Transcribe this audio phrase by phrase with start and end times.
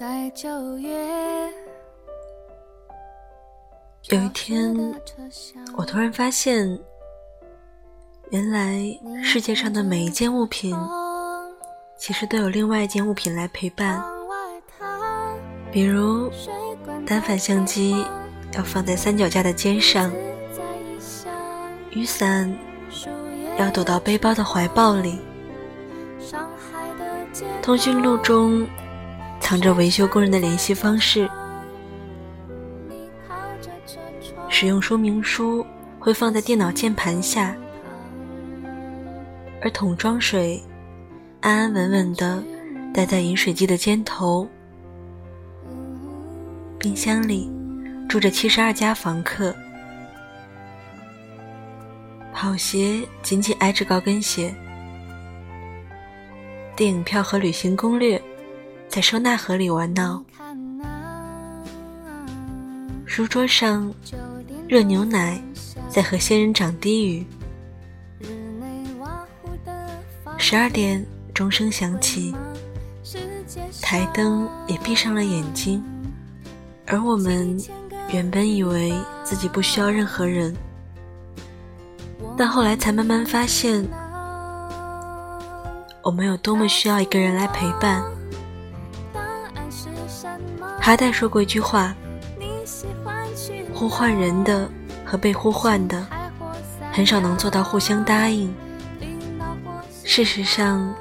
[0.00, 0.90] 在九月。
[4.08, 4.74] 有一天，
[5.76, 6.80] 我突然发现，
[8.30, 8.80] 原来
[9.22, 10.74] 世界上的每一件物品，
[11.98, 14.02] 其实都有另外一件物品来陪伴。
[15.70, 16.30] 比如，
[17.06, 18.02] 单反相机
[18.54, 20.10] 要放在三脚架的肩上，
[21.90, 22.50] 雨伞
[23.58, 25.18] 要躲到背包的怀抱里，
[27.60, 28.66] 通讯录中
[29.40, 31.28] 藏着维修工人的联系方式。
[34.48, 35.66] 使用说明书
[35.98, 37.56] 会放在电脑键盘下，
[39.62, 40.62] 而桶装水
[41.40, 42.42] 安安稳稳地
[42.92, 44.46] 待在饮水机的尖头。
[46.78, 47.50] 冰箱里
[48.08, 49.54] 住着七十二家房客，
[52.32, 54.54] 跑鞋紧紧挨着高跟鞋，
[56.76, 58.20] 电影票和旅行攻略
[58.90, 60.20] 在收纳盒里玩闹，
[63.06, 63.94] 书桌上。
[64.68, 65.40] 热牛奶
[65.88, 67.24] 在和仙人掌低语。
[70.38, 72.34] 十二点钟声响起，
[73.80, 75.80] 台灯也闭上了眼睛，
[76.86, 77.56] 而我们
[78.12, 80.52] 原本以为自己不需要任何人，
[82.36, 83.84] 但后来才慢慢发现，
[86.02, 88.04] 我们有多么需要一个人来陪伴。
[90.78, 91.94] 哈代说过一句话。
[93.72, 94.70] 呼唤人的
[95.06, 96.06] 和被呼唤的，
[96.92, 98.54] 很少能做到互相答应。
[100.04, 100.94] 事实上，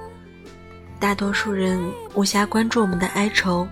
[0.98, 1.78] 大多数人
[2.14, 3.68] 无暇关注我们的哀愁，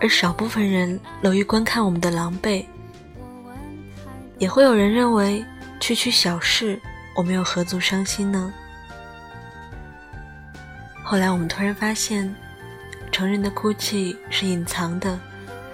[0.00, 2.64] 而少部分人乐于观看我们的狼狈。
[4.38, 5.44] 也会有人认为，
[5.78, 6.80] 区区小事，
[7.14, 8.50] 我们又何足伤心呢？
[11.02, 12.34] 后来我们突然发现，
[13.18, 15.18] 成人的哭泣是隐藏的，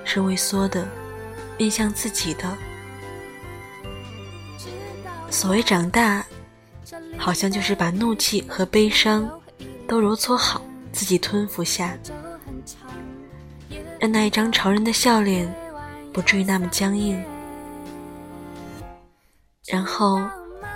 [0.03, 0.89] 是畏缩的。
[1.59, 2.57] 面向自己的，
[5.31, 6.25] 所谓长大，
[7.19, 9.29] 好像就是把怒气和悲伤
[9.87, 11.95] 都揉搓好，自己吞服下，
[14.01, 15.47] 让那一张潮人的笑脸
[16.15, 17.23] 不至于那么僵硬，
[19.67, 20.19] 然后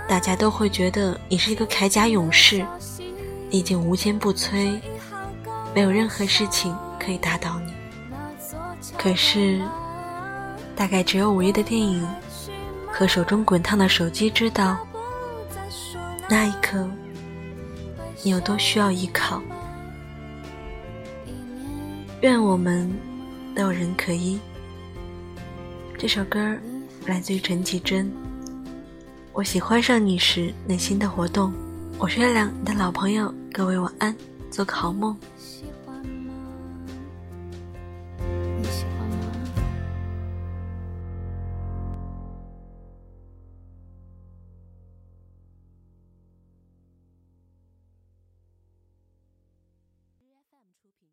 [0.07, 2.63] 大家都会觉得你是一个铠甲勇士，
[3.49, 4.79] 你已经无坚不摧，
[5.73, 7.73] 没有任何事情可以打倒你。
[8.97, 9.61] 可是。
[10.75, 12.07] 大概只有午夜的电影
[12.89, 14.77] 和手中滚烫的手机知道，
[16.29, 16.89] 那一刻
[18.23, 19.41] 你有多需要依靠。
[22.21, 22.89] 愿我们
[23.53, 24.39] 都有人可依。
[25.97, 26.39] 这首歌
[27.05, 28.09] 来自于陈绮贞。
[29.33, 31.51] 我喜欢上你时内心的活动。
[31.97, 33.33] 我是月亮，你的老朋友。
[33.51, 34.15] 各位晚安，
[34.49, 35.13] 做个好梦。
[50.81, 51.09] 出品。